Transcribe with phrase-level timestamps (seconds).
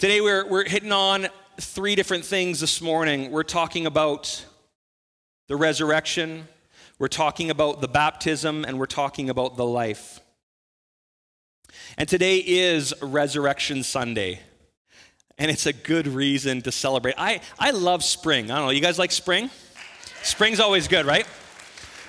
[0.00, 1.28] Today we're, we're hitting on
[1.60, 3.30] three different things this morning.
[3.30, 4.46] We're talking about
[5.46, 6.48] the resurrection,
[6.98, 10.20] we're talking about the baptism, and we're talking about the life.
[11.98, 14.40] And today is Resurrection Sunday.
[15.36, 17.16] And it's a good reason to celebrate.
[17.18, 18.50] I, I love spring.
[18.50, 19.50] I don't know, you guys like spring?
[20.22, 21.26] Spring's always good, right?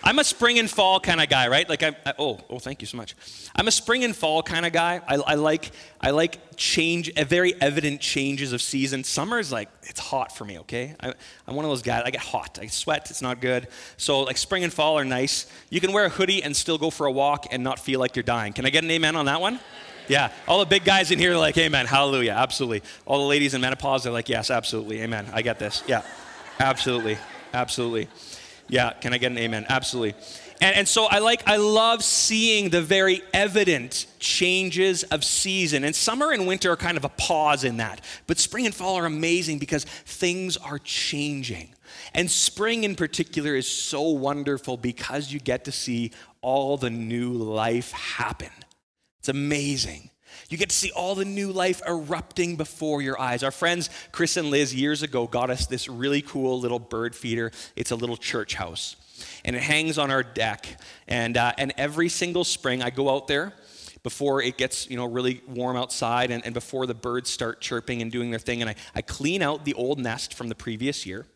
[0.04, 1.68] I'm a spring and fall kind of guy, right?
[1.68, 3.16] Like I, I, oh oh thank you so much.
[3.56, 5.02] I'm a spring and fall kind of guy.
[5.08, 9.04] I, I like I like change, very evident changes of season.
[9.04, 10.60] Summer is like it's hot for me.
[10.60, 11.14] Okay, I,
[11.48, 12.04] I'm one of those guys.
[12.06, 12.60] I get hot.
[12.62, 13.10] I sweat.
[13.12, 13.68] It's not good.
[13.98, 15.46] So like spring and fall are nice.
[15.70, 18.16] You can wear a hoodie and still go for a walk and not feel like
[18.16, 18.54] you're dying.
[18.54, 19.60] Can I get an amen on that one?
[20.08, 22.82] Yeah, all the big guys in here are like, amen, hallelujah, absolutely.
[23.06, 25.28] All the ladies in menopause are like, yes, absolutely, amen.
[25.32, 25.84] I get this.
[25.88, 26.02] Yeah,
[26.60, 27.18] absolutely,
[27.54, 28.10] absolutely.
[28.72, 29.66] Yeah, can I get an amen?
[29.68, 30.14] Absolutely.
[30.62, 35.84] And, and so I like, I love seeing the very evident changes of season.
[35.84, 38.00] And summer and winter are kind of a pause in that.
[38.28, 41.76] But spring and fall are amazing because things are changing.
[42.14, 47.34] And spring in particular is so wonderful because you get to see all the new
[47.34, 48.52] life happen.
[49.20, 50.12] It's amazing.
[50.52, 53.42] You get to see all the new life erupting before your eyes.
[53.42, 57.54] Our friends Chris and Liz years ago got us this really cool little bird feeder.
[57.78, 58.98] It's a little church house,
[59.46, 60.78] and it hangs on our deck.
[61.08, 63.54] And uh, and every single spring, I go out there
[64.04, 68.02] before it gets you know really warm outside, and, and before the birds start chirping
[68.02, 71.06] and doing their thing, and I, I clean out the old nest from the previous
[71.06, 71.28] year.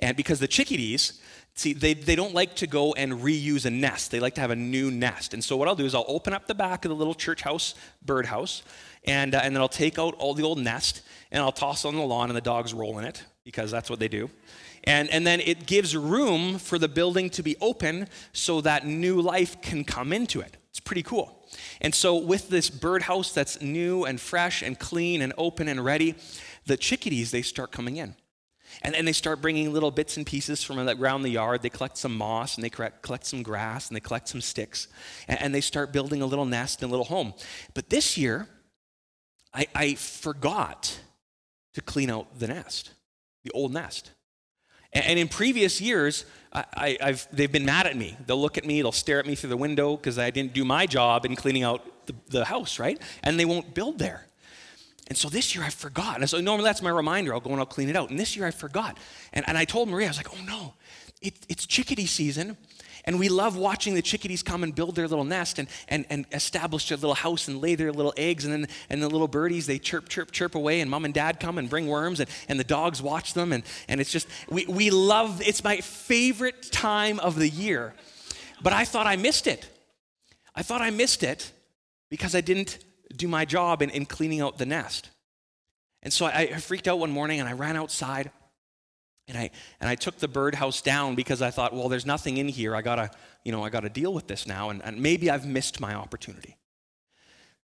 [0.00, 1.18] And because the chickadees,
[1.56, 4.10] See, they, they don't like to go and reuse a nest.
[4.10, 5.32] They like to have a new nest.
[5.32, 7.40] And so what I'll do is I'll open up the back of the little church
[7.40, 8.62] house, birdhouse,
[9.04, 11.88] and, uh, and then I'll take out all the old nest and I'll toss it
[11.88, 14.28] on the lawn and the dogs roll in it because that's what they do.
[14.84, 19.22] And, and then it gives room for the building to be open so that new
[19.22, 20.58] life can come into it.
[20.68, 21.48] It's pretty cool.
[21.80, 26.16] And so with this birdhouse that's new and fresh and clean and open and ready,
[26.66, 28.14] the chickadees, they start coming in.
[28.82, 31.62] And then they start bringing little bits and pieces from around the yard.
[31.62, 34.88] They collect some moss and they collect some grass and they collect some sticks.
[35.28, 37.34] And they start building a little nest and a little home.
[37.74, 38.48] But this year,
[39.54, 40.98] I, I forgot
[41.74, 42.92] to clean out the nest,
[43.44, 44.12] the old nest.
[44.92, 48.16] And in previous years, I, have they've been mad at me.
[48.26, 50.64] They'll look at me, they'll stare at me through the window because I didn't do
[50.64, 53.00] my job in cleaning out the, the house, right?
[53.22, 54.26] And they won't build there.
[55.08, 56.20] And so this year I forgot.
[56.20, 57.32] And so normally that's my reminder.
[57.32, 58.10] I'll go and I'll clean it out.
[58.10, 58.98] And this year I forgot.
[59.32, 60.74] And, and I told Maria, I was like, oh no,
[61.22, 62.56] it, it's chickadee season.
[63.04, 66.26] And we love watching the chickadees come and build their little nest and, and, and
[66.32, 68.44] establish their little house and lay their little eggs.
[68.44, 70.80] And then and the little birdies, they chirp, chirp, chirp away.
[70.80, 72.18] And mom and dad come and bring worms.
[72.18, 73.52] And, and the dogs watch them.
[73.52, 77.94] And, and it's just, we, we love, it's my favorite time of the year.
[78.60, 79.68] But I thought I missed it.
[80.56, 81.52] I thought I missed it
[82.10, 82.78] because I didn't
[83.16, 85.10] do my job in, in cleaning out the nest.
[86.02, 88.30] And so I, I freaked out one morning and I ran outside
[89.28, 89.50] and I,
[89.80, 92.76] and I took the birdhouse down because I thought, well, there's nothing in here.
[92.76, 93.10] I gotta,
[93.44, 96.56] you know, I gotta deal with this now, and, and maybe I've missed my opportunity.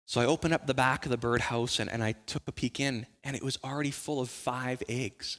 [0.05, 2.79] So I opened up the back of the birdhouse and, and I took a peek
[2.79, 5.37] in, and it was already full of five eggs.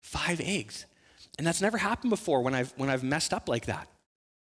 [0.00, 0.86] Five eggs.
[1.38, 3.88] And that's never happened before when I've when I've messed up like that.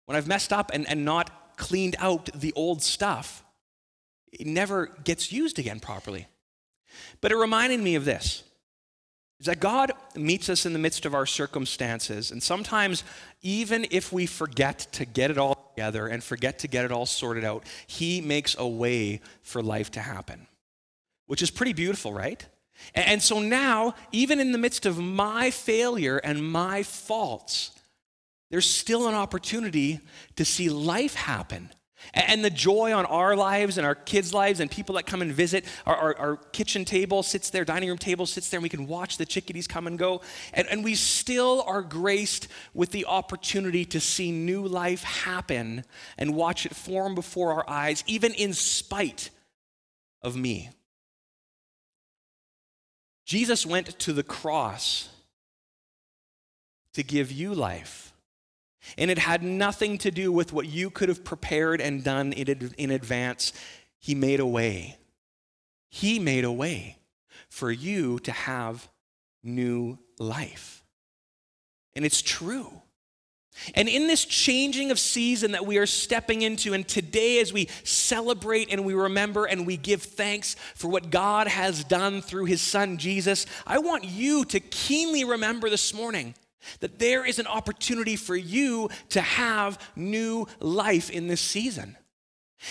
[0.06, 3.44] When I've messed up and, and not cleaned out the old stuff,
[4.32, 6.26] it never gets used again properly.
[7.20, 8.42] But it reminded me of this
[9.40, 12.30] is that God meets us in the midst of our circumstances.
[12.30, 13.02] And sometimes,
[13.42, 17.06] even if we forget to get it all together and forget to get it all
[17.06, 20.46] sorted out, He makes a way for life to happen,
[21.26, 22.46] which is pretty beautiful, right?
[22.94, 27.72] And so now, even in the midst of my failure and my faults,
[28.50, 30.00] there's still an opportunity
[30.36, 31.70] to see life happen
[32.14, 35.32] and the joy on our lives and our kids' lives and people that come and
[35.32, 38.68] visit, our, our, our, kitchen table sits there, dining room table sits there, and we
[38.68, 40.20] can watch the chickadees come and go.
[40.52, 45.84] And, and we still are graced with the opportunity to see new life happen
[46.18, 49.30] and watch it form before our eyes, even in spite
[50.20, 50.70] of me.
[53.24, 55.08] Jesus went to the cross
[56.92, 58.11] to give you life
[58.98, 62.90] and it had nothing to do with what you could have prepared and done in
[62.90, 63.52] advance.
[63.98, 64.98] He made a way.
[65.88, 66.98] He made a way
[67.48, 68.88] for you to have
[69.42, 70.82] new life.
[71.94, 72.82] And it's true.
[73.74, 77.68] And in this changing of season that we are stepping into, and today as we
[77.84, 82.62] celebrate and we remember and we give thanks for what God has done through his
[82.62, 86.34] son Jesus, I want you to keenly remember this morning
[86.80, 91.96] that there is an opportunity for you to have new life in this season.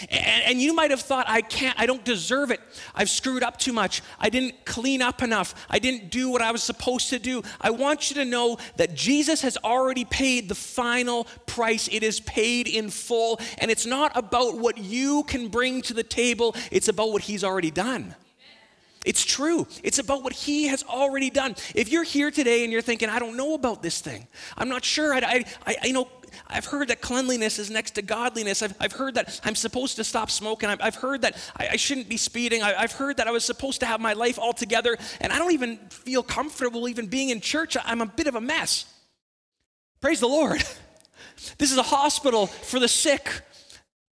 [0.10, 2.62] And, and, you might have thought, I can't, I don't deserve it.
[2.96, 4.02] I've screwed up too much.
[4.20, 5.54] I didn't clean up enough.
[5.70, 7.44] I didn't do what I was supposed to do.
[7.60, 11.90] I want you to know that Jesus has already paid the final price.
[11.92, 13.40] It is paid in full.
[13.58, 17.44] And it's not about what you can bring to the table, it's about what He's
[17.44, 18.16] already done.
[19.06, 19.66] It's true.
[19.84, 21.56] It's about what he has already done.
[21.74, 24.28] If you're here today and you're thinking, I don't know about this thing,
[24.58, 25.14] I'm not sure.
[25.14, 25.20] I,
[25.66, 26.08] I, I you know,
[26.48, 28.62] I've heard that cleanliness is next to godliness.
[28.62, 30.70] I've, I've heard that I'm supposed to stop smoking.
[30.70, 32.62] I've, I've heard that I, I, shouldn't be speeding.
[32.62, 35.40] I, have heard that I was supposed to have my life all together, and I
[35.40, 37.76] don't even feel comfortable even being in church.
[37.84, 38.86] I'm a bit of a mess.
[40.00, 40.64] Praise the Lord.
[41.58, 43.42] This is a hospital for the sick,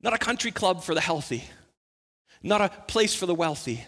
[0.02, 1.44] not a country club for the healthy,
[2.42, 3.84] not a place for the wealthy.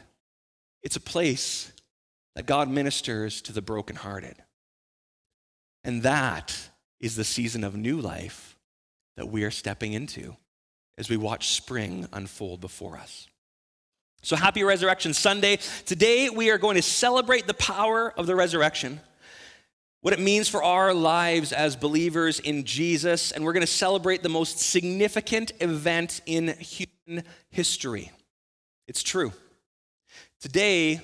[0.83, 1.71] It's a place
[2.35, 4.35] that God ministers to the brokenhearted.
[5.83, 6.55] And that
[6.99, 8.55] is the season of new life
[9.17, 10.35] that we are stepping into
[10.97, 13.27] as we watch spring unfold before us.
[14.23, 15.57] So, happy Resurrection Sunday.
[15.85, 18.99] Today, we are going to celebrate the power of the resurrection,
[20.01, 24.21] what it means for our lives as believers in Jesus, and we're going to celebrate
[24.21, 28.11] the most significant event in human history.
[28.87, 29.33] It's true.
[30.41, 30.99] Today,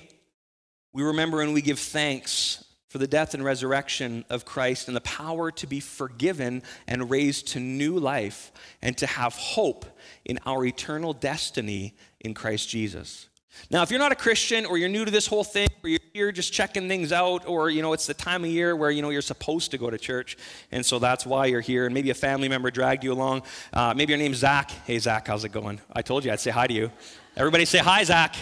[0.92, 5.00] we remember and we give thanks for the death and resurrection of Christ and the
[5.02, 8.50] power to be forgiven and raised to new life
[8.82, 9.86] and to have hope
[10.24, 13.28] in our eternal destiny in Christ Jesus.
[13.70, 16.00] Now, if you're not a Christian or you're new to this whole thing, or you're
[16.12, 19.02] here just checking things out, or you know it's the time of year where you
[19.02, 20.36] know you're supposed to go to church,
[20.72, 23.42] and so that's why you're here, and maybe a family member dragged you along.
[23.72, 24.72] Uh, maybe your name's Zach.
[24.84, 25.80] Hey, Zach, how's it going?
[25.92, 26.90] I told you I'd say hi to you.
[27.36, 28.34] Everybody say hi, Zach.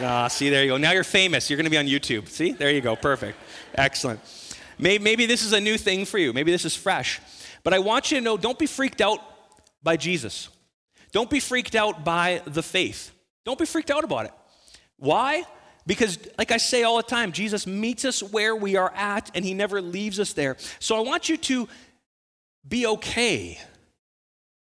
[0.00, 0.76] Ah, see, there you go.
[0.76, 1.50] Now you're famous.
[1.50, 2.28] You're going to be on YouTube.
[2.28, 2.96] See, there you go.
[2.96, 3.38] Perfect.
[3.74, 4.20] Excellent.
[4.78, 6.32] Maybe, maybe this is a new thing for you.
[6.32, 7.20] Maybe this is fresh.
[7.62, 9.20] But I want you to know don't be freaked out
[9.82, 10.48] by Jesus.
[11.12, 13.12] Don't be freaked out by the faith.
[13.44, 14.32] Don't be freaked out about it.
[14.96, 15.44] Why?
[15.86, 19.44] Because, like I say all the time, Jesus meets us where we are at and
[19.44, 20.56] he never leaves us there.
[20.78, 21.68] So I want you to
[22.66, 23.60] be okay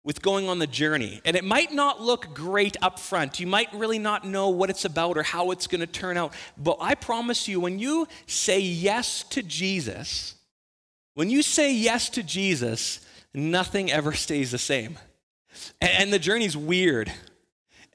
[0.03, 1.21] with going on the journey.
[1.25, 3.39] And it might not look great up front.
[3.39, 6.33] You might really not know what it's about or how it's going to turn out.
[6.57, 10.35] But I promise you, when you say yes to Jesus,
[11.15, 14.97] when you say yes to Jesus, nothing ever stays the same.
[15.81, 17.11] And the journey's weird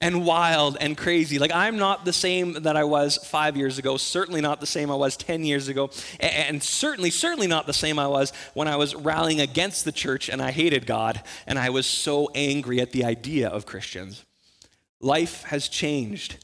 [0.05, 1.39] and wild and crazy.
[1.39, 4.91] Like, I'm not the same that I was five years ago, certainly not the same
[4.91, 5.89] I was 10 years ago,
[6.21, 10.29] and certainly, certainly not the same I was when I was rallying against the church
[10.29, 14.27] and I hated God and I was so angry at the idea of Christians.
[15.01, 16.37] Life has changed.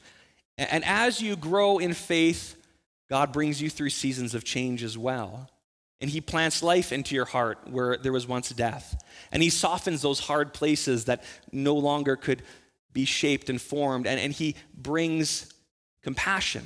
[0.57, 2.55] And as you grow in faith,
[3.11, 5.51] God brings you through seasons of change as well.
[5.99, 9.03] And He plants life into your heart where there was once death.
[9.31, 12.41] And He softens those hard places that no longer could
[12.93, 14.07] be shaped and formed.
[14.07, 15.53] And, and he brings
[16.01, 16.65] compassion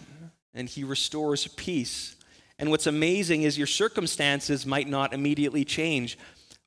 [0.54, 2.16] and he restores peace.
[2.58, 6.18] And what's amazing is your circumstances might not immediately change,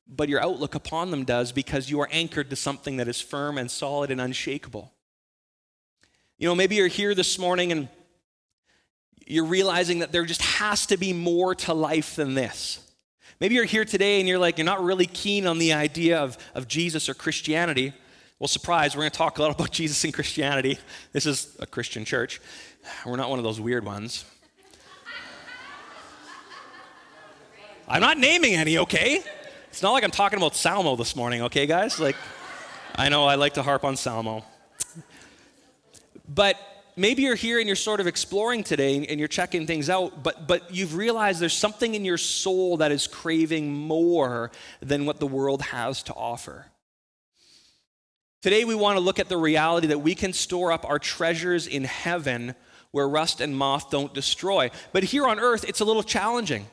[0.07, 3.57] but your outlook upon them does because you are anchored to something that is firm
[3.57, 4.91] and solid and unshakable.
[6.37, 7.89] You know, maybe you're here this morning and
[9.25, 12.79] you're realizing that there just has to be more to life than this.
[13.39, 16.37] Maybe you're here today and you're like, you're not really keen on the idea of,
[16.55, 17.93] of Jesus or Christianity.
[18.39, 20.79] Well, surprise, we're going to talk a lot about Jesus and Christianity.
[21.11, 22.39] This is a Christian church.
[23.05, 24.23] We're not one of those weird ones.
[27.85, 29.21] I'm not naming any, okay?
[29.67, 31.99] It's not like I'm talking about Salmo this morning, okay, guys?
[31.99, 32.15] Like,
[32.95, 34.45] I know I like to harp on Salmo.
[36.33, 36.55] But
[36.95, 40.47] maybe you're here and you're sort of exploring today and you're checking things out, but,
[40.47, 45.27] but you've realized there's something in your soul that is craving more than what the
[45.27, 46.67] world has to offer.
[48.41, 51.67] Today, we want to look at the reality that we can store up our treasures
[51.67, 52.55] in heaven
[52.91, 54.71] where rust and moth don't destroy.
[54.93, 56.65] But here on earth, it's a little challenging.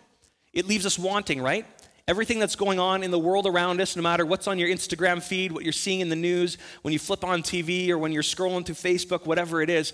[0.53, 1.67] It leaves us wanting, right?
[2.07, 5.21] Everything that's going on in the world around us, no matter what's on your Instagram
[5.21, 8.23] feed, what you're seeing in the news, when you flip on TV or when you're
[8.23, 9.93] scrolling through Facebook, whatever it is,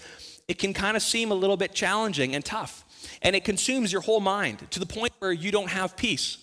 [0.49, 2.85] it can kind of seem a little bit challenging and tough.
[3.23, 6.37] And it consumes your whole mind to the point where you don't have peace.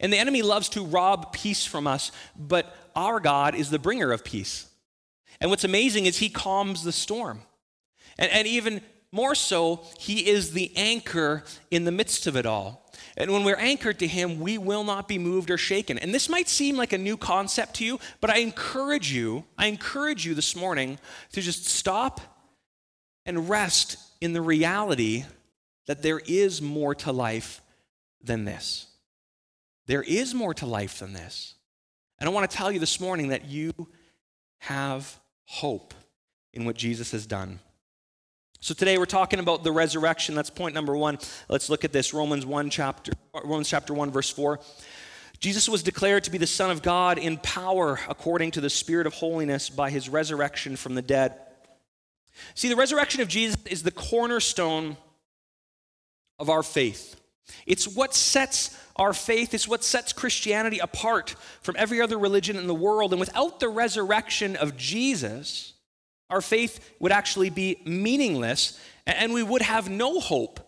[0.00, 4.10] And the enemy loves to rob peace from us, but our God is the bringer
[4.10, 4.66] of peace.
[5.40, 7.42] And what's amazing is he calms the storm.
[8.18, 12.92] And, and even more so, he is the anchor in the midst of it all.
[13.16, 15.96] And when we're anchored to him, we will not be moved or shaken.
[15.98, 19.66] And this might seem like a new concept to you, but I encourage you, I
[19.66, 20.98] encourage you this morning
[21.32, 22.20] to just stop
[23.24, 25.24] and rest in the reality
[25.86, 27.60] that there is more to life
[28.22, 28.86] than this.
[29.86, 31.54] There is more to life than this.
[32.20, 33.72] And I want to tell you this morning that you
[34.58, 35.94] have hope
[36.52, 37.60] in what Jesus has done.
[38.60, 40.34] So today we're talking about the resurrection.
[40.34, 41.18] That's point number one.
[41.48, 42.12] Let's look at this.
[42.12, 43.12] Romans 1 chapter
[43.44, 44.58] Romans chapter 1, verse 4.
[45.38, 49.06] Jesus was declared to be the Son of God in power according to the Spirit
[49.06, 51.36] of holiness by his resurrection from the dead.
[52.54, 54.96] See, the resurrection of Jesus is the cornerstone
[56.40, 57.14] of our faith.
[57.66, 62.66] It's what sets our faith, it's what sets Christianity apart from every other religion in
[62.66, 63.12] the world.
[63.12, 65.74] And without the resurrection of Jesus,
[66.30, 70.60] our faith would actually be meaningless and we would have no hope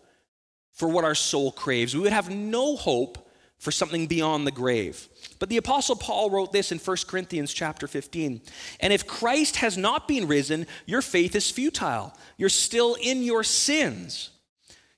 [0.71, 1.93] for what our soul craves.
[1.93, 5.07] We would have no hope for something beyond the grave.
[5.37, 8.41] But the apostle Paul wrote this in 1 Corinthians chapter 15.
[8.79, 12.17] And if Christ has not been risen, your faith is futile.
[12.37, 14.31] You're still in your sins.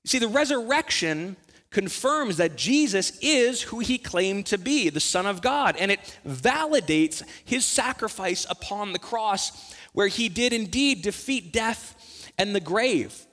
[0.04, 1.36] You see, the resurrection
[1.74, 6.18] confirms that Jesus is who he claimed to be, the Son of God, and it
[6.26, 13.26] validates his sacrifice upon the cross, where he did indeed defeat death and the grave.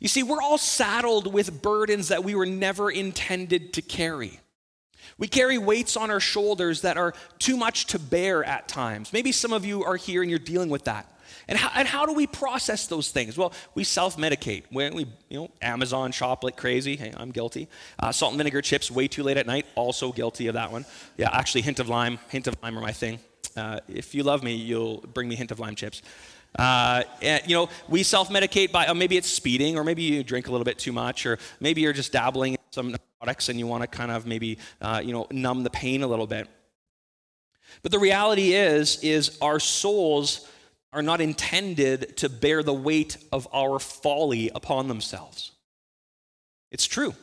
[0.00, 4.40] You see, we're all saddled with burdens that we were never intended to carry.
[5.16, 9.12] We carry weights on our shoulders that are too much to bear at times.
[9.12, 11.13] Maybe some of you are here and you're dealing with that.
[11.48, 13.36] And how, and how do we process those things?
[13.36, 14.64] Well, we self-medicate.
[14.70, 16.96] We, we you know, Amazon shop like crazy.
[16.96, 17.68] Hey, I'm guilty.
[17.98, 19.66] Uh, salt and vinegar chips way too late at night.
[19.74, 20.84] Also guilty of that one.
[21.16, 22.18] Yeah, actually, hint of lime.
[22.28, 23.18] Hint of lime are my thing.
[23.56, 26.02] Uh, if you love me, you'll bring me hint of lime chips.
[26.58, 30.46] Uh, and, you know, we self-medicate by uh, maybe it's speeding, or maybe you drink
[30.46, 33.66] a little bit too much, or maybe you're just dabbling in some narcotics and you
[33.66, 36.48] want to kind of maybe uh, you know numb the pain a little bit.
[37.82, 40.48] But the reality is, is our souls
[40.94, 45.52] are not intended to bear the weight of our folly upon themselves.
[46.70, 47.14] It's true.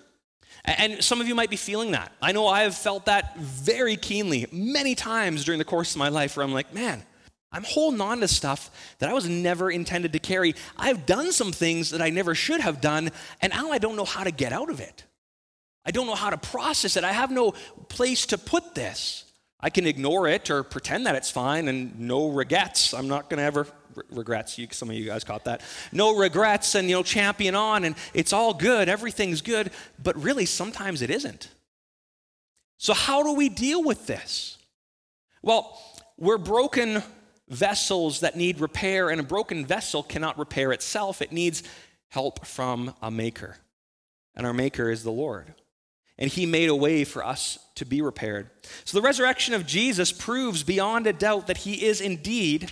[0.63, 2.11] And some of you might be feeling that.
[2.21, 6.09] I know I have felt that very keenly many times during the course of my
[6.09, 7.03] life where I'm like, man,
[7.51, 10.55] I'm holding on to stuff that I was never intended to carry.
[10.77, 13.09] I've done some things that I never should have done,
[13.41, 15.03] and now I don't know how to get out of it.
[15.83, 17.03] I don't know how to process it.
[17.03, 17.51] I have no
[17.89, 19.30] place to put this.
[19.61, 22.93] I can ignore it or pretend that it's fine and no regrets.
[22.93, 23.67] I'm not going to ever
[24.09, 24.57] regrets.
[24.57, 25.61] You, some of you guys caught that.
[25.91, 28.89] No regrets and you know champion on and it's all good.
[28.89, 31.49] Everything's good, but really sometimes it isn't.
[32.77, 34.57] So how do we deal with this?
[35.43, 35.79] Well,
[36.17, 37.03] we're broken
[37.47, 41.21] vessels that need repair and a broken vessel cannot repair itself.
[41.21, 41.63] It needs
[42.09, 43.57] help from a maker.
[44.35, 45.53] And our maker is the Lord
[46.17, 48.49] and he made a way for us to be repaired.
[48.85, 52.71] So the resurrection of Jesus proves beyond a doubt that he is indeed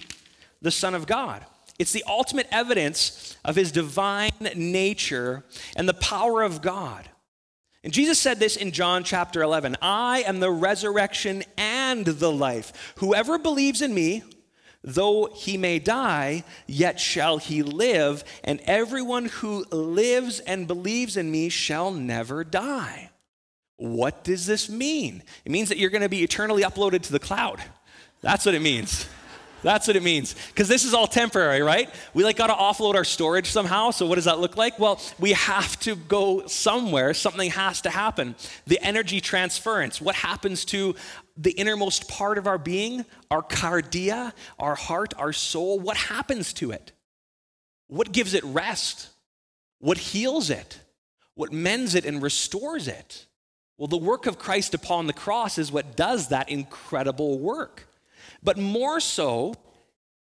[0.62, 1.46] the Son of God.
[1.80, 5.44] It's the ultimate evidence of his divine nature
[5.76, 7.10] and the power of God.
[7.84, 12.94] And Jesus said this in John chapter 11 I am the resurrection and the life.
[12.98, 14.24] Whoever believes in me,
[14.84, 21.32] though he may die, yet shall he live, and everyone who lives and believes in
[21.32, 23.09] me shall never die.
[23.80, 25.24] What does this mean?
[25.46, 27.62] It means that you're going to be eternally uploaded to the cloud.
[28.20, 29.08] That's what it means.
[29.64, 30.36] That's what it means.
[30.50, 31.90] Because this is all temporary, right?
[32.14, 33.92] We like got to offload our storage somehow.
[33.92, 34.80] So what does that look like?
[34.80, 37.14] Well, we have to go somewhere.
[37.14, 38.36] Something has to happen.
[38.68, 40.02] The energy transference.
[40.02, 40.96] What happens to
[41.38, 45.80] the innermost part of our being, our cardia, our heart, our soul?
[45.80, 46.92] What happens to it?
[47.88, 49.08] What gives it rest?
[49.80, 50.82] What heals it?
[51.36, 53.26] What mends it and restores it?
[53.80, 57.88] Well, the work of Christ upon the cross is what does that incredible work.
[58.44, 59.56] But more so,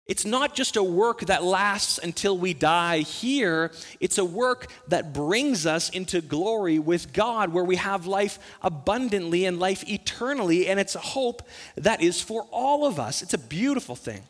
[0.07, 3.73] it's not just a work that lasts until we die here.
[3.99, 9.45] It's a work that brings us into glory with God, where we have life abundantly
[9.45, 10.69] and life eternally.
[10.69, 11.43] And it's a hope
[11.77, 13.23] that is for all of us.
[13.23, 14.23] It's a beautiful thing.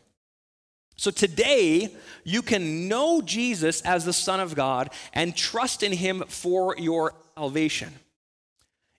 [0.95, 6.23] So today, you can know Jesus as the Son of God and trust in Him
[6.27, 7.93] for your salvation.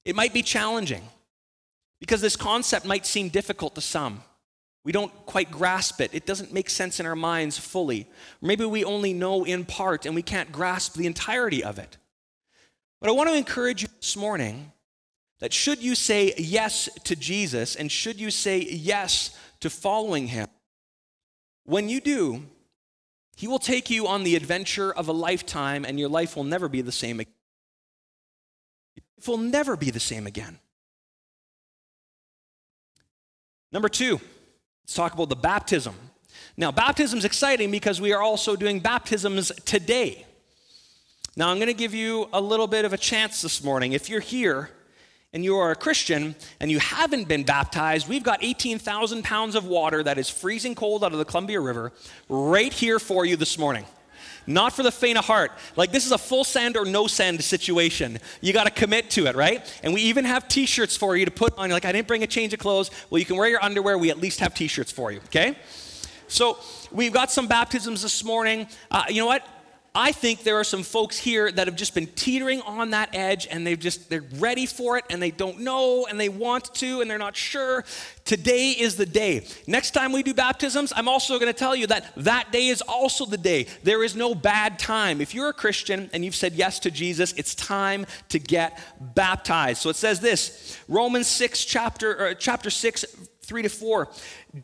[0.04, 1.02] It might be challenging
[2.00, 4.22] because this concept might seem difficult to some.
[4.84, 6.14] We don't quite grasp it.
[6.14, 8.08] It doesn't make sense in our minds fully.
[8.40, 11.98] Maybe we only know in part and we can't grasp the entirety of it.
[13.00, 14.72] But I want to encourage you this morning
[15.40, 20.48] that should you say yes to Jesus and should you say yes to following him,
[21.64, 22.44] when you do,
[23.36, 26.68] he will take you on the adventure of a lifetime and your life will never
[26.68, 27.32] be the same again.
[29.20, 30.58] It will never be the same again.
[33.70, 34.20] Number two,
[34.82, 35.94] let's talk about the baptism.
[36.56, 40.26] Now, baptism is exciting because we are also doing baptisms today.
[41.36, 43.92] Now, I'm going to give you a little bit of a chance this morning.
[43.92, 44.70] If you're here
[45.32, 49.66] and you are a Christian and you haven't been baptized, we've got 18,000 pounds of
[49.66, 51.92] water that is freezing cold out of the Columbia River
[52.28, 53.84] right here for you this morning.
[54.46, 55.52] Not for the faint of heart.
[55.76, 58.18] Like, this is a full send or no send situation.
[58.40, 59.64] You got to commit to it, right?
[59.82, 61.68] And we even have t shirts for you to put on.
[61.68, 62.90] You're like, I didn't bring a change of clothes.
[63.10, 63.98] Well, you can wear your underwear.
[63.98, 65.56] We at least have t shirts for you, okay?
[66.28, 66.58] So,
[66.90, 68.68] we've got some baptisms this morning.
[68.90, 69.46] Uh, you know what?
[69.94, 73.48] I think there are some folks here that have just been teetering on that edge
[73.50, 77.00] and they've just they're ready for it and they don't know and they want to
[77.00, 77.84] and they're not sure.
[78.24, 79.46] Today is the day.
[79.66, 82.82] Next time we do baptisms, I'm also going to tell you that that day is
[82.82, 83.66] also the day.
[83.82, 85.20] There is no bad time.
[85.20, 89.82] If you're a Christian and you've said yes to Jesus, it's time to get baptized.
[89.82, 93.04] So it says this, Romans 6 chapter chapter 6
[93.50, 94.08] 3 to 4.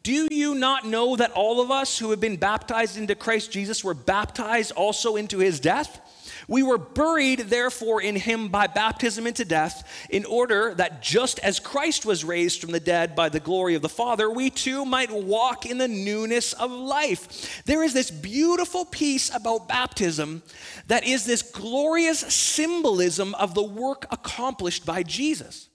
[0.04, 3.82] Do you not know that all of us who have been baptized into Christ Jesus
[3.82, 6.00] were baptized also into his death?
[6.46, 11.58] We were buried, therefore, in him by baptism into death, in order that just as
[11.58, 15.10] Christ was raised from the dead by the glory of the Father, we too might
[15.10, 17.64] walk in the newness of life.
[17.64, 20.44] There is this beautiful piece about baptism
[20.86, 25.70] that is this glorious symbolism of the work accomplished by Jesus.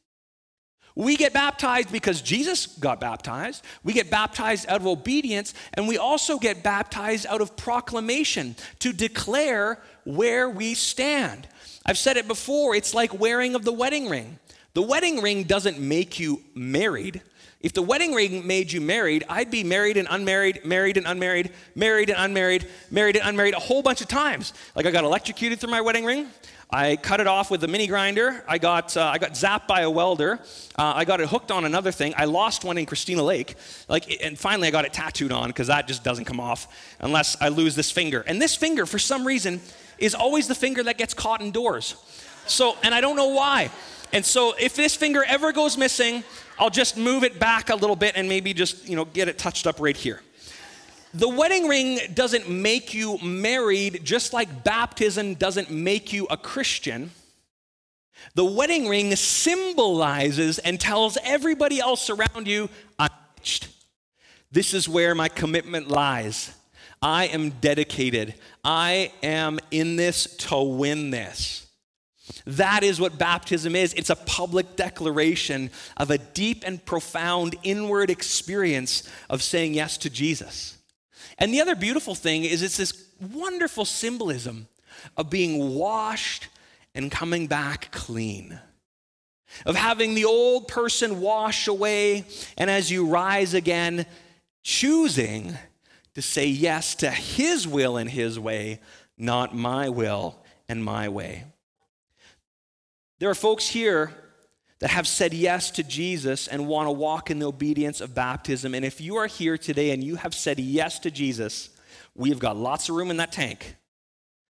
[0.96, 3.64] We get baptized because Jesus got baptized.
[3.84, 8.92] We get baptized out of obedience, and we also get baptized out of proclamation to
[8.92, 11.48] declare where we stand.
[11.86, 14.38] I've said it before, it's like wearing of the wedding ring.
[14.74, 17.22] The wedding ring doesn't make you married.
[17.60, 21.52] If the wedding ring made you married, I'd be married and unmarried, married and unmarried,
[21.76, 24.54] married and unmarried, married and unmarried a whole bunch of times.
[24.76, 26.28] Like I got electrocuted through my wedding ring.
[26.74, 28.46] I cut it off with a mini grinder.
[28.48, 30.40] I got, uh, I got zapped by a welder.
[30.80, 32.14] Uh, I got it hooked on another thing.
[32.16, 33.56] I lost one in Christina Lake.
[33.90, 37.36] Like, and finally, I got it tattooed on because that just doesn't come off unless
[37.42, 38.24] I lose this finger.
[38.26, 39.60] And this finger, for some reason,
[39.98, 41.96] is always the finger that gets caught indoors.
[42.48, 43.70] So, and I don't know why.
[44.14, 46.24] And so, if this finger ever goes missing,
[46.60, 49.38] I'll just move it back a little bit and maybe just, you know, get it
[49.38, 50.22] touched up right here.
[51.14, 57.12] The wedding ring doesn't make you married, just like baptism doesn't make you a Christian.
[58.36, 63.68] The wedding ring symbolizes and tells everybody else around you, I'm hitched.
[64.52, 66.54] This is where my commitment lies.
[67.02, 68.36] I am dedicated.
[68.64, 71.68] I am in this to win this.
[72.46, 73.94] That is what baptism is.
[73.94, 80.10] It's a public declaration of a deep and profound inward experience of saying yes to
[80.10, 80.78] Jesus.
[81.38, 84.68] And the other beautiful thing is it's this wonderful symbolism
[85.18, 86.48] of being washed
[86.94, 88.60] and coming back clean.
[89.66, 92.26] Of having the old person wash away,
[92.58, 94.06] and as you rise again,
[94.64, 95.58] choosing
[96.16, 98.80] to say yes to His will and His way,
[99.18, 101.46] not my will and my way.
[103.22, 104.12] There are folks here
[104.80, 108.74] that have said yes to Jesus and want to walk in the obedience of baptism.
[108.74, 111.70] And if you are here today and you have said yes to Jesus,
[112.16, 113.76] we've got lots of room in that tank.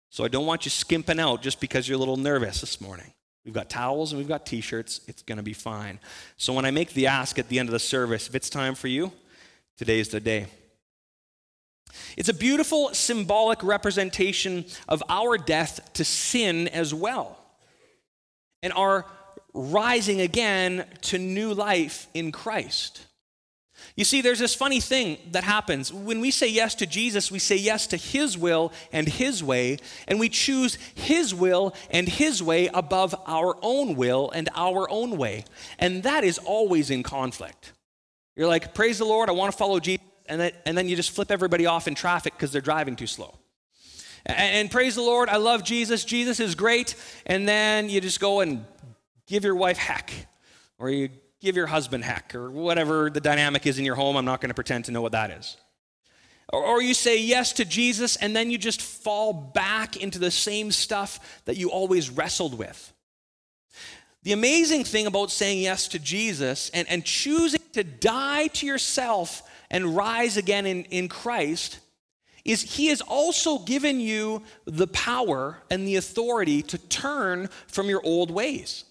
[0.09, 3.11] So I don't want you skimping out just because you're a little nervous this morning.
[3.43, 5.01] We've got towels and we've got t shirts.
[5.05, 5.99] It's going to be fine.
[6.37, 8.73] So when I make the ask at the end of the service, if it's time
[8.73, 9.11] for you,
[9.77, 10.45] today is the day.
[12.15, 17.37] It's a beautiful symbolic representation of our death to sin as well.
[18.63, 19.05] And are
[19.53, 23.05] rising again to new life in Christ.
[23.95, 25.91] You see, there's this funny thing that happens.
[25.91, 29.79] When we say yes to Jesus, we say yes to His will and His way,
[30.07, 35.17] and we choose His will and His way above our own will and our own
[35.17, 35.45] way.
[35.79, 37.73] And that is always in conflict.
[38.35, 40.95] You're like, praise the Lord, I want to follow Jesus, and then, and then you
[40.95, 43.37] just flip everybody off in traffic because they're driving too slow.
[44.25, 48.41] And, praise the Lord, I love Jesus, Jesus is great, and then you just go
[48.41, 48.65] and
[49.27, 50.11] give your wife heck,
[50.77, 54.15] or you give your husband heck, or whatever the dynamic is in your home.
[54.15, 55.57] I'm not going to pretend to know what that is.
[56.49, 60.31] Or, or you say yes to Jesus, and then you just fall back into the
[60.31, 62.93] same stuff that you always wrestled with.
[64.23, 69.41] The amazing thing about saying yes to Jesus and, and choosing to die to yourself
[69.71, 71.79] and rise again in, in Christ
[72.45, 78.01] is He has also given you the power and the authority to turn from your
[78.03, 78.85] old ways.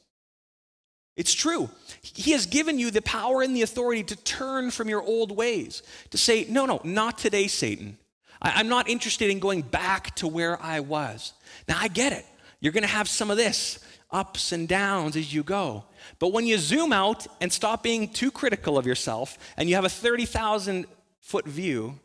[1.16, 1.68] It's true.
[2.00, 5.82] He has given you the power and the authority to turn from your old ways,
[6.10, 7.98] to say, no, no, not today, Satan.
[8.40, 11.34] I, am not interested in going back to where I was.
[11.68, 12.24] Now, I get it.
[12.60, 15.84] You're going to have some of this ups and downs as you go.
[16.18, 19.84] But when you zoom out and stop being too critical of yourself and you have
[19.84, 20.86] a 30,000
[21.20, 21.98] foot view,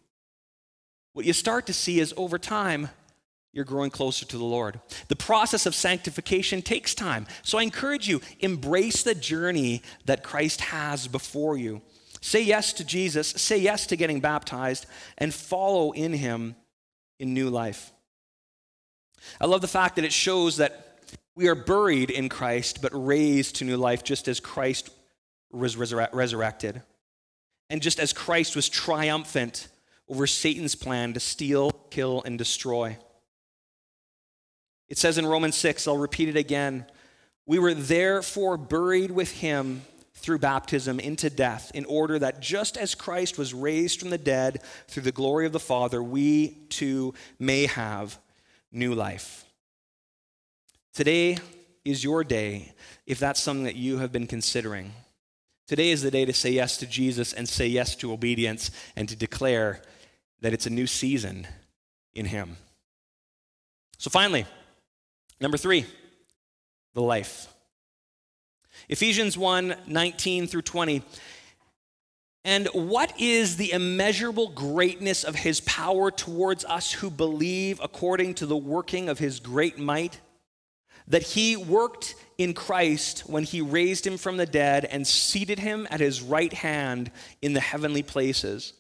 [1.16, 2.90] what you start to see is over time,
[3.54, 4.82] you're growing closer to the Lord.
[5.08, 7.26] The process of sanctification takes time.
[7.42, 11.82] So I encourage you, embrace the journey that Christ has before you.
[12.20, 16.58] Say yes to Jesus, say yes to getting baptized, and follow in him
[17.18, 17.94] in new life.
[19.40, 21.00] I love the fact that it shows that
[21.34, 24.90] we are buried in Christ, but raised to new life, just as Christ
[25.50, 26.82] was resurrected.
[27.70, 29.70] And just as Christ was triumphant
[30.08, 32.98] over Satan's plan to steal, kill, and destroy.
[34.88, 36.86] It says in Romans 6, I'll repeat it again.
[37.46, 39.82] We were therefore buried with him
[40.14, 44.62] through baptism into death, in order that just as Christ was raised from the dead
[44.88, 48.18] through the glory of the Father, we too may have
[48.72, 49.46] new life.
[50.94, 51.38] Today
[51.84, 52.74] is your day
[53.06, 54.94] if that's something that you have been considering.
[55.68, 59.10] Today is the day to say yes to Jesus and say yes to obedience and
[59.10, 59.82] to declare
[60.46, 61.48] that it's a new season
[62.14, 62.56] in Him.
[63.98, 64.46] So, finally,
[65.42, 65.88] number three,
[66.94, 67.48] the life.
[68.88, 71.02] Ephesians 1 19 through 20.
[72.44, 78.46] And what is the immeasurable greatness of his power towards us who believe according to
[78.46, 80.22] the working of his great might?
[81.08, 85.88] That he worked in Christ when he raised him from the dead and seated him
[85.90, 87.10] at his right hand
[87.42, 88.74] in the heavenly places.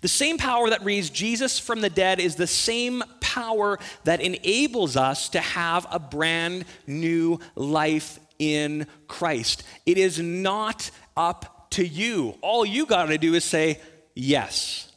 [0.00, 4.96] The same power that raised Jesus from the dead is the same power that enables
[4.96, 9.62] us to have a brand new life in Christ.
[9.84, 12.36] It is not up to you.
[12.40, 13.80] All you got to do is say
[14.14, 14.90] yes.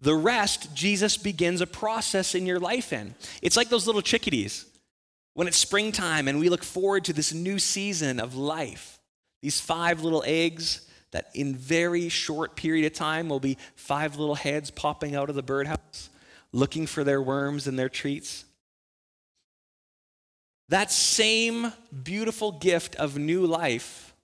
[0.00, 3.14] The rest, Jesus begins a process in your life in.
[3.42, 4.64] It's like those little chickadees
[5.34, 9.00] when it's springtime and we look forward to this new season of life.
[9.42, 14.34] These five little eggs that in very short period of time will be five little
[14.34, 16.10] heads popping out of the birdhouse
[16.52, 18.44] looking for their worms and their treats.
[20.68, 24.14] That same beautiful gift of new life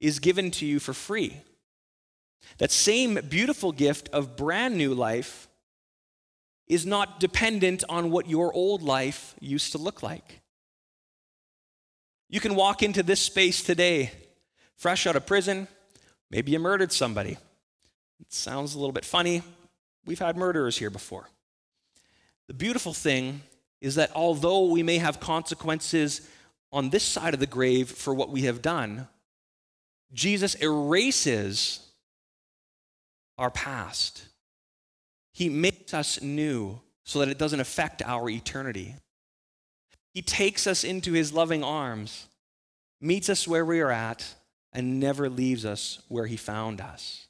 [0.00, 1.40] is given to you for free.
[2.58, 5.48] That same beautiful gift of brand new life
[6.66, 10.40] is not dependent on what your old life used to look like.
[12.28, 14.10] You can walk into this space today,
[14.76, 15.68] fresh out of prison.
[16.30, 17.32] Maybe you murdered somebody.
[18.20, 19.42] It sounds a little bit funny.
[20.04, 21.28] We've had murderers here before.
[22.46, 23.42] The beautiful thing
[23.80, 26.28] is that although we may have consequences
[26.72, 29.08] on this side of the grave for what we have done,
[30.12, 31.80] Jesus erases
[33.38, 34.26] our past.
[35.32, 38.94] He makes us new so that it doesn't affect our eternity.
[40.12, 42.26] He takes us into his loving arms,
[43.00, 44.34] meets us where we are at,
[44.74, 47.26] and never leaves us where he found us.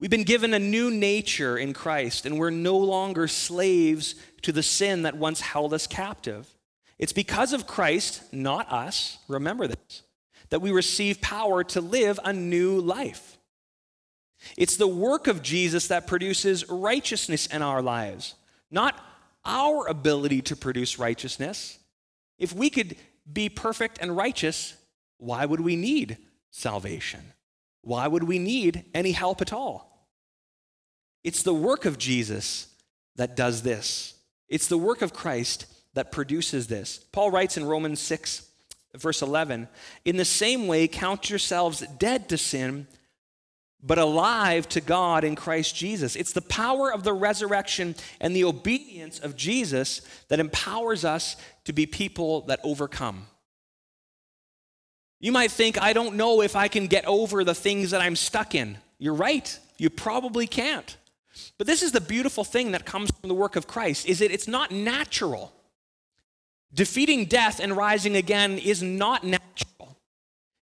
[0.00, 4.62] We've been given a new nature in Christ, and we're no longer slaves to the
[4.62, 6.48] sin that once held us captive.
[6.98, 10.02] It's because of Christ, not us, remember this,
[10.50, 13.38] that we receive power to live a new life.
[14.56, 18.34] It's the work of Jesus that produces righteousness in our lives,
[18.70, 19.00] not
[19.44, 21.78] our ability to produce righteousness.
[22.38, 22.96] If we could
[23.30, 24.74] be perfect and righteous,
[25.18, 26.18] why would we need
[26.50, 27.20] salvation?
[27.82, 30.08] Why would we need any help at all?
[31.22, 32.68] It's the work of Jesus
[33.16, 34.14] that does this.
[34.48, 36.98] It's the work of Christ that produces this.
[37.12, 38.46] Paul writes in Romans 6,
[38.96, 39.68] verse 11
[40.04, 42.86] In the same way, count yourselves dead to sin,
[43.82, 46.16] but alive to God in Christ Jesus.
[46.16, 51.72] It's the power of the resurrection and the obedience of Jesus that empowers us to
[51.72, 53.26] be people that overcome.
[55.20, 58.16] You might think, I don't know if I can get over the things that I'm
[58.16, 58.78] stuck in.
[58.98, 60.96] You're right, you probably can't.
[61.58, 64.30] But this is the beautiful thing that comes from the work of Christ is that
[64.30, 65.52] it's not natural.
[66.72, 69.96] Defeating death and rising again is not natural.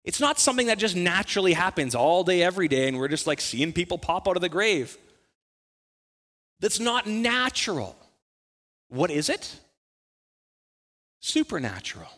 [0.04, 3.40] It's not something that just naturally happens all day every day and we're just like
[3.40, 4.96] seeing people pop out of the grave.
[6.60, 7.96] That's not natural.
[8.88, 9.56] What is it?
[11.22, 12.08] Supernatural.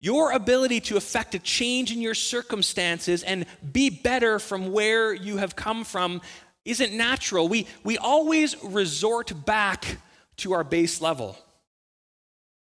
[0.00, 5.38] Your ability to affect a change in your circumstances and be better from where you
[5.38, 6.20] have come from
[6.64, 7.48] isn't natural.
[7.48, 9.98] We, we always resort back
[10.36, 11.36] to our base level.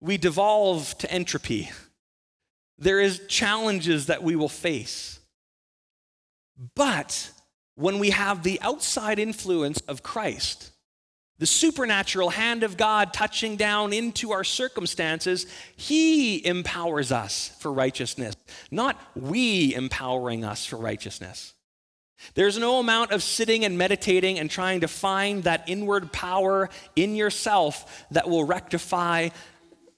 [0.03, 1.71] We devolve to entropy.
[2.77, 5.19] There is challenges that we will face.
[6.75, 7.31] But
[7.77, 10.72] when we have the outside influence of Christ,
[11.43, 18.37] the supernatural hand of God touching down into our circumstances, He empowers us for righteousness,
[18.71, 21.53] not we empowering us for righteousness.
[22.35, 27.17] There's no amount of sitting and meditating and trying to find that inward power in
[27.17, 29.31] yourself that will rectify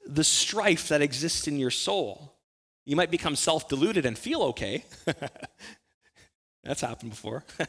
[0.07, 2.38] the strife that exists in your soul.
[2.87, 4.87] You might become self deluded and feel okay.
[6.64, 7.44] That's happened before.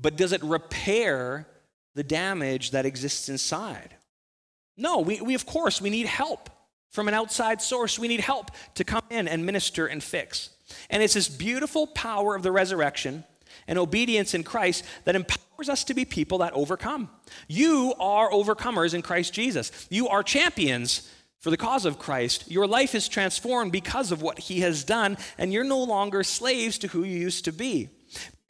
[0.00, 1.46] but does it repair
[2.00, 3.94] the damage that exists inside?
[4.74, 6.48] No, we, we of course we need help
[6.88, 7.98] from an outside source.
[7.98, 10.48] We need help to come in and minister and fix.
[10.88, 13.24] And it's this beautiful power of the resurrection
[13.68, 17.10] and obedience in Christ that empowers us to be people that overcome.
[17.48, 19.70] You are overcomers in Christ Jesus.
[19.90, 21.06] You are champions
[21.40, 22.50] for the cause of Christ.
[22.50, 26.78] Your life is transformed because of what he has done, and you're no longer slaves
[26.78, 27.90] to who you used to be.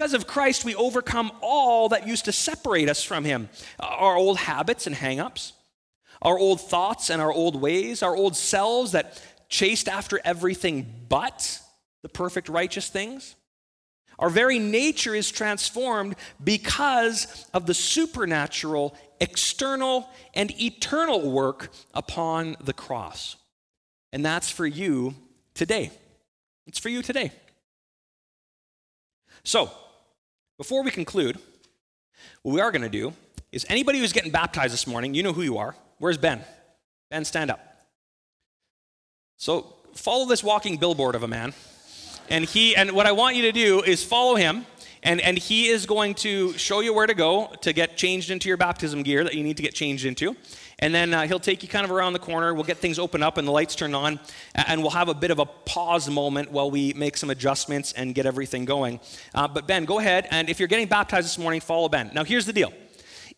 [0.01, 4.39] Because of Christ, we overcome all that used to separate us from him our old
[4.39, 5.53] habits and hangups,
[6.23, 11.61] our old thoughts and our old ways, our old selves that chased after everything but
[12.01, 13.35] the perfect righteous things.
[14.19, 22.73] Our very nature is transformed because of the supernatural, external, and eternal work upon the
[22.73, 23.37] cross.
[24.15, 25.15] And that's for you
[25.53, 25.91] today.
[26.67, 27.33] It's for you today.
[29.45, 29.71] So,
[30.61, 31.39] before we conclude,
[32.43, 33.15] what we are going to do
[33.51, 35.75] is anybody who's getting baptized this morning, you know who you are.
[35.97, 36.45] Where's Ben?
[37.09, 37.61] Ben, stand up.
[39.39, 41.55] So, follow this walking billboard of a man.
[42.29, 44.67] And he and what I want you to do is follow him.
[45.03, 48.49] And, and he is going to show you where to go to get changed into
[48.49, 50.37] your baptism gear that you need to get changed into.
[50.79, 52.53] And then uh, he'll take you kind of around the corner.
[52.53, 54.21] We'll get things open up and the lights turn on.
[54.55, 58.15] And we'll have a bit of a pause moment while we make some adjustments and
[58.15, 59.01] get everything going.
[59.35, 60.29] Uh, but Ben, go ahead.
[60.31, 62.11] And if you're getting baptized this morning, follow Ben.
[62.15, 62.73] Now, here's the deal.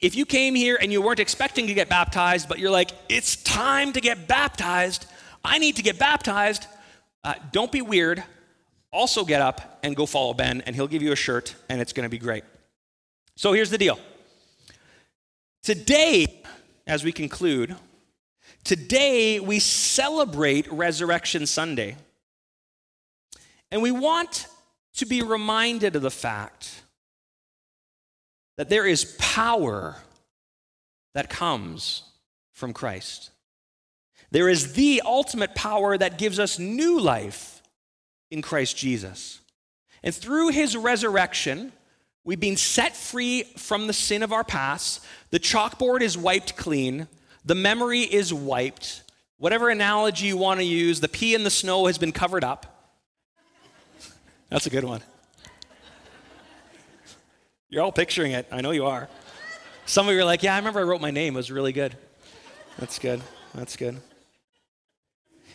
[0.01, 3.37] If you came here and you weren't expecting to get baptized, but you're like, it's
[3.37, 5.07] time to get baptized,
[5.45, 6.67] I need to get baptized,
[7.23, 8.25] uh, don't be weird
[8.93, 11.93] also get up and go follow Ben, and he'll give you a shirt, and it's
[11.93, 12.45] going to be great.
[13.37, 13.99] So here's the deal.
[15.63, 16.43] Today,
[16.87, 17.77] as we conclude,
[18.65, 21.97] today we celebrate Resurrection Sunday.
[23.71, 24.49] And we want
[24.97, 26.83] to be reminded of the fact
[28.59, 29.97] that there is power
[31.15, 32.03] that comes
[32.53, 33.31] from Christ.
[34.31, 37.62] There is the ultimate power that gives us new life
[38.33, 39.41] in Christ Jesus.
[40.03, 41.71] And through his resurrection,
[42.25, 45.05] we've been set free from the sin of our past.
[45.31, 47.07] The chalkboard is wiped clean,
[47.45, 49.03] the memory is wiped.
[49.37, 52.95] Whatever analogy you want to use, the pee in the snow has been covered up.
[54.49, 55.03] That's a good one.
[57.69, 58.47] You're all picturing it.
[58.53, 59.09] I know you are.
[59.85, 61.35] Some of you are like, yeah, I remember I wrote my name.
[61.35, 61.97] It was really good.
[62.79, 63.21] That's good.
[63.53, 64.01] That's good.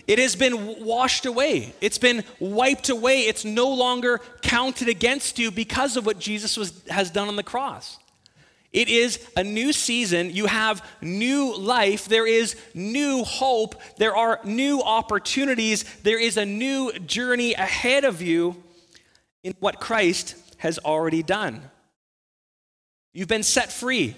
[0.08, 1.74] It has been washed away.
[1.82, 3.22] It's been wiped away.
[3.24, 7.44] It's no longer counted against you because of what Jesus was, has done on the
[7.44, 8.00] cross.
[8.72, 10.32] It is a new season.
[10.34, 12.08] You have new life.
[12.08, 13.82] There is new hope.
[13.98, 15.84] There are new opportunities.
[16.04, 18.64] There is a new journey ahead of you
[19.44, 21.62] in what Christ has already done.
[23.14, 24.16] You've been set free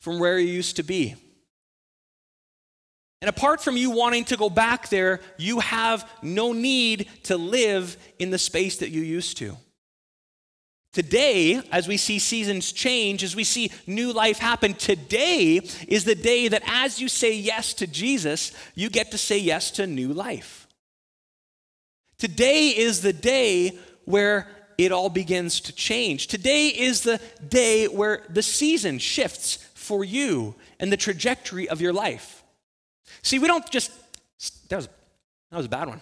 [0.00, 1.14] from where you used to be.
[3.26, 7.96] And apart from you wanting to go back there, you have no need to live
[8.20, 9.56] in the space that you used to.
[10.92, 16.14] Today, as we see seasons change, as we see new life happen, today is the
[16.14, 20.12] day that as you say yes to Jesus, you get to say yes to new
[20.12, 20.68] life.
[22.18, 24.46] Today is the day where
[24.78, 26.28] it all begins to change.
[26.28, 31.92] Today is the day where the season shifts for you and the trajectory of your
[31.92, 32.35] life.
[33.26, 33.90] See, we don't just,
[34.68, 34.86] that was,
[35.50, 36.00] that was a bad one.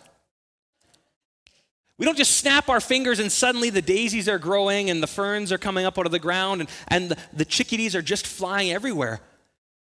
[1.96, 5.50] We don't just snap our fingers and suddenly the daisies are growing and the ferns
[5.50, 8.72] are coming up out of the ground and, and the, the chickadees are just flying
[8.72, 9.20] everywhere.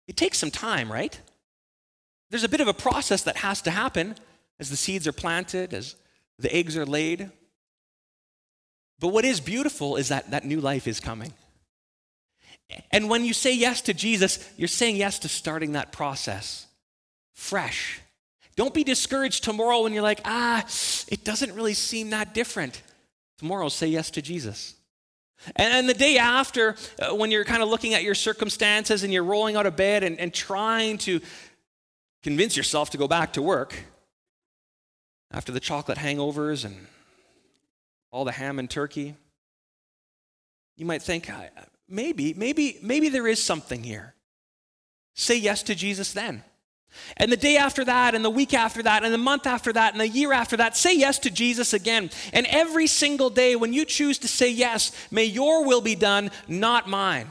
[0.07, 1.19] It takes some time, right?
[2.29, 4.13] There's a bit of a process that has to happen
[4.59, 5.95] as the seeds are planted, as
[6.37, 7.31] the eggs are laid.
[8.99, 11.33] But what is beautiful is that that new life is coming.
[12.91, 16.64] And when you say yes to Jesus, you're saying yes to starting that process
[17.35, 18.01] fresh.
[18.55, 20.65] Don't be discouraged tomorrow when you're like, ah,
[21.07, 22.81] it doesn't really seem that different.
[23.37, 24.75] Tomorrow, say yes to Jesus.
[25.57, 29.23] And, the day after, uh, when you're kind of looking at your circumstances and you're
[29.23, 31.19] rolling out of bed and, and trying to
[32.23, 33.75] convince yourself to go back to work
[35.31, 36.87] after the chocolate hangovers and
[38.11, 39.15] all the ham and turkey,
[40.77, 41.29] you might think,
[41.89, 44.15] maybe, maybe, maybe there is something here.
[45.13, 46.43] Say yes to Jesus then.
[47.17, 49.93] And the day after that, and the week after that, and the month after that,
[49.93, 52.09] and the year after that, say yes to Jesus again.
[52.33, 56.31] And every single day, when you choose to say yes, may your will be done,
[56.47, 57.27] not mine.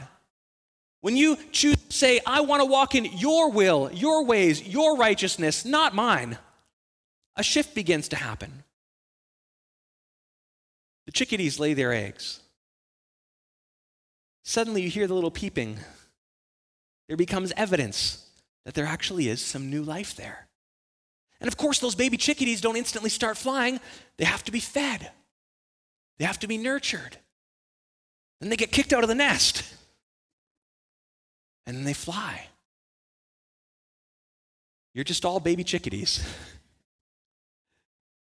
[1.01, 4.97] When you choose to say, I want to walk in your will, your ways, your
[4.97, 6.37] righteousness, not mine,
[7.35, 8.63] a shift begins to happen.
[11.05, 12.39] The chickadees lay their eggs.
[14.43, 15.77] Suddenly, you hear the little peeping.
[17.07, 18.25] There becomes evidence
[18.65, 20.47] that there actually is some new life there.
[21.39, 23.79] And of course, those baby chickadees don't instantly start flying,
[24.17, 25.11] they have to be fed,
[26.17, 27.17] they have to be nurtured.
[28.41, 29.63] Then they get kicked out of the nest,
[31.65, 32.47] and then they fly.
[34.93, 36.25] You're just all baby chickadees.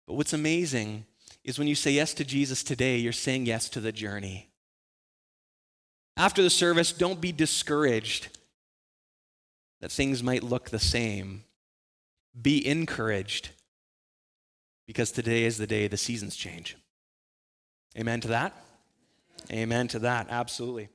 [0.08, 1.06] But what's amazing
[1.44, 4.50] is when you say yes to Jesus today, you're saying yes to the journey.
[6.18, 8.39] After the service, don't be discouraged
[9.82, 11.44] that things might look the same.
[12.40, 13.50] Be encouraged
[14.86, 16.78] because today is the day the seasons change.
[17.98, 18.54] Amen to that?
[19.52, 20.90] Amen to that, absolutely.